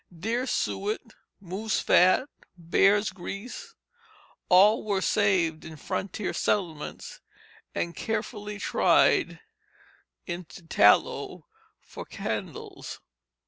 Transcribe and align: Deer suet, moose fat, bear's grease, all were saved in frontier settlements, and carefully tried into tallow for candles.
Deer 0.19 0.47
suet, 0.47 1.13
moose 1.39 1.79
fat, 1.79 2.27
bear's 2.57 3.11
grease, 3.11 3.75
all 4.49 4.83
were 4.83 4.99
saved 4.99 5.63
in 5.63 5.75
frontier 5.77 6.33
settlements, 6.33 7.21
and 7.75 7.95
carefully 7.95 8.57
tried 8.57 9.39
into 10.25 10.65
tallow 10.65 11.45
for 11.83 12.03
candles. 12.03 12.99